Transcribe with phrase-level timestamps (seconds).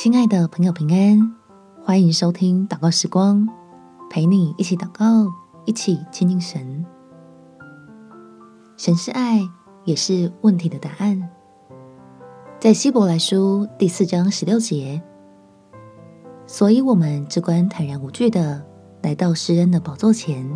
[0.00, 1.34] 亲爱的朋友，平安，
[1.82, 3.48] 欢迎收听祷告时光，
[4.08, 5.28] 陪你一起祷告，
[5.64, 6.86] 一起亲近神。
[8.76, 9.40] 神是爱，
[9.82, 11.28] 也是问题的答案。
[12.60, 15.02] 在希伯来书第四章十六节，
[16.46, 18.64] 所以我们只管坦然无惧的
[19.02, 20.48] 来到施恩的宝座前，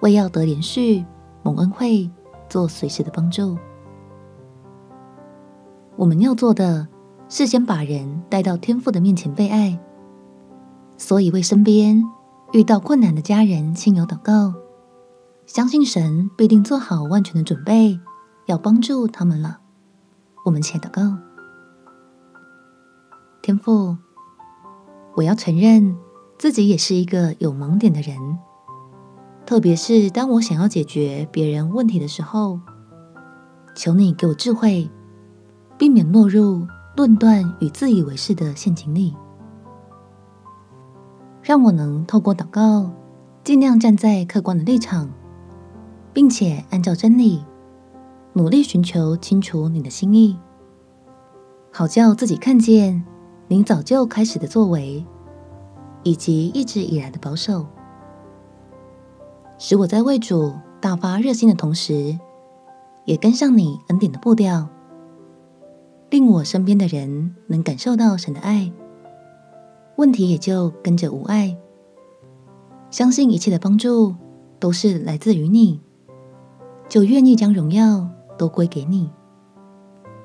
[0.00, 1.04] 为要得连续、
[1.42, 2.08] 蒙恩惠、
[2.48, 3.58] 做随时的帮助。
[5.96, 6.86] 我们要做的。
[7.28, 9.78] 事先把人带到天父的面前被爱，
[10.96, 12.02] 所以为身边
[12.52, 14.54] 遇到困难的家人、亲友祷告，
[15.44, 18.00] 相信神必定做好万全的准备，
[18.46, 19.60] 要帮助他们了。
[20.46, 21.18] 我们且祷告：
[23.42, 23.98] 天父，
[25.14, 25.94] 我要承认
[26.38, 28.16] 自己也是一个有盲点的人，
[29.44, 32.58] 特别是当我想要解决别人问题的时候，
[33.74, 34.90] 求你给我智慧，
[35.76, 36.66] 避免落入。
[36.98, 39.14] 论断与自以为是的陷阱里，
[41.40, 42.90] 让我能透过祷告，
[43.44, 45.08] 尽量站在客观的立场，
[46.12, 47.44] 并且按照真理，
[48.32, 50.36] 努力寻求清除你的心意，
[51.72, 53.04] 好叫自己看见
[53.46, 55.06] 您早就开始的作为，
[56.02, 57.64] 以及一直以来的保守，
[59.56, 62.18] 使我在为主大发热心的同时，
[63.04, 64.68] 也跟上你恩典的步调。
[66.10, 68.72] 令我身边的人能感受到神的爱，
[69.96, 71.56] 问题也就跟着无碍。
[72.90, 74.14] 相信一切的帮助
[74.58, 75.80] 都是来自于你，
[76.88, 79.10] 就愿意将荣耀都归给你。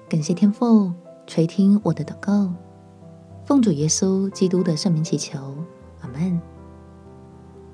[0.07, 0.91] 感谢天父
[1.27, 2.53] 垂听我的祷告，
[3.43, 5.37] 奉主耶稣基督的圣名祈求，
[5.99, 6.39] 阿门。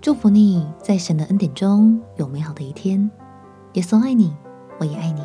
[0.02, 3.12] 祝福你在神的恩典中有美好的一天。
[3.74, 4.34] 耶稣爱你，
[4.80, 5.22] 我也爱你。